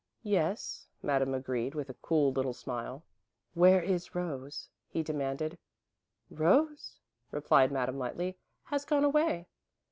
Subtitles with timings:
[0.23, 3.03] "Yes," Madame agreed, with a cool little smile.
[3.53, 5.59] "Where is Rose?" he demanded.
[6.31, 6.97] "Rose,"
[7.29, 9.45] replied Madame, lightly, "has gone away."